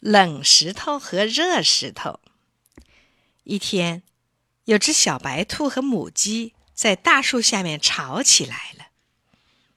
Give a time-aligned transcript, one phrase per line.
[0.00, 2.20] 冷石头和热石头。
[3.42, 4.02] 一天，
[4.64, 8.86] 有只小白兔和母鸡在大树下面吵起来了。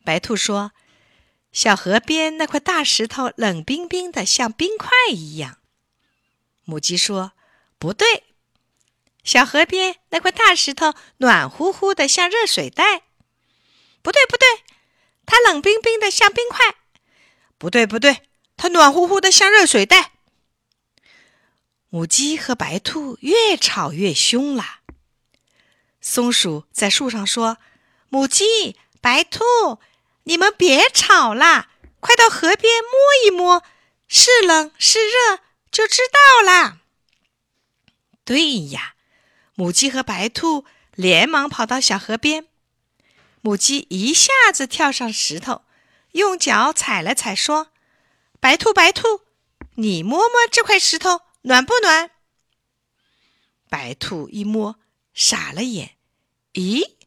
[0.03, 0.73] 白兔说
[1.51, 5.57] ：“小河边那块大石头冷冰冰的，像冰块一样。”
[6.65, 7.31] 母鸡说
[7.79, 8.25] ：“不对，
[9.23, 13.03] 小河边那块大石头暖乎乎的，像热水袋。
[14.03, 14.47] ”“不对，不对，
[15.25, 16.75] 它冷冰冰的，像冰块。
[17.57, 20.10] ”“不对，不对。”它暖乎乎的，像热水袋。
[21.93, 24.79] 母鸡和白兔越吵越凶了。
[25.99, 27.57] 松鼠在树上说
[28.07, 29.43] ：“母鸡、白兔，
[30.23, 32.91] 你们别吵啦，快到河边摸
[33.27, 33.61] 一摸，
[34.07, 36.77] 是冷是热就知道啦。”
[38.23, 38.95] 对呀，
[39.55, 40.63] 母鸡和白兔
[40.95, 42.47] 连忙跑到小河边。
[43.41, 45.63] 母鸡一下子跳上石头，
[46.13, 47.67] 用脚踩了踩，说。
[48.39, 49.23] 白兔，白兔，
[49.75, 52.11] 你摸摸这块石头暖不暖？
[53.69, 54.79] 白兔一摸，
[55.13, 55.97] 傻了眼。
[56.53, 56.97] 咦，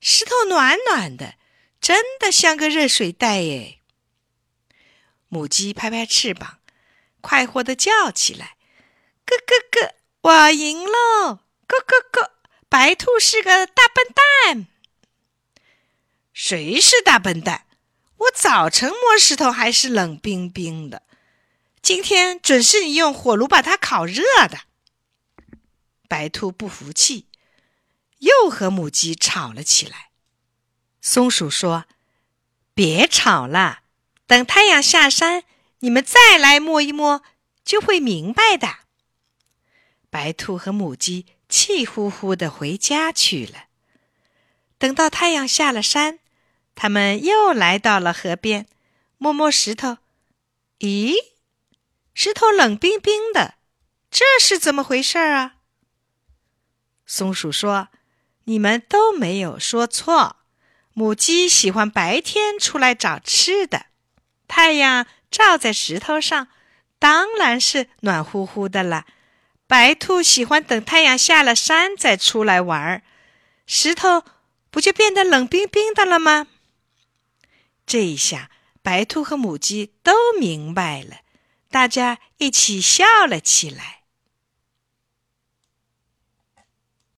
[0.00, 1.34] 石头暖暖的，
[1.80, 3.80] 真的像个热水袋耶！
[5.28, 6.60] 母鸡拍拍翅膀，
[7.20, 8.56] 快活的叫起来
[9.26, 11.40] ：“咯咯咯，我赢喽！
[11.66, 12.30] 咯咯咯，
[12.68, 14.66] 白兔是个大笨蛋。
[16.32, 17.66] 谁是大笨蛋？”
[18.18, 21.02] 我早晨摸石头还是冷冰冰的，
[21.82, 24.60] 今天准是你用火炉把它烤热的。
[26.08, 27.26] 白兔不服气，
[28.18, 30.10] 又和母鸡吵了起来。
[31.00, 31.84] 松鼠说
[32.74, 33.80] ：“别吵了，
[34.26, 35.44] 等太阳下山，
[35.80, 37.22] 你们再来摸一摸，
[37.64, 38.80] 就会明白的。”
[40.10, 43.64] 白兔和母鸡气呼呼的回家去了。
[44.78, 46.18] 等到太阳下了山。
[46.80, 48.68] 他们又来到了河边，
[49.16, 49.98] 摸摸石头。
[50.78, 51.12] 咦，
[52.20, 53.54] 石头冷冰冰的，
[54.10, 55.54] 这是怎么回事啊？
[57.06, 57.90] 松鼠说
[58.46, 60.38] ：“你们都没有说错。
[60.94, 63.86] 母鸡喜欢白天出来找吃的，
[64.48, 66.48] 太阳照在石头上，
[66.98, 69.06] 当然是暖乎乎的了。
[69.68, 73.04] 白兔喜欢等太阳下了山再出来玩儿，
[73.64, 74.24] 石头
[74.72, 76.48] 不就变得冷冰冰的了吗？”
[77.86, 78.50] 这一下，
[78.82, 81.18] 白兔和母鸡都明白了，
[81.70, 83.97] 大家一起笑了起来。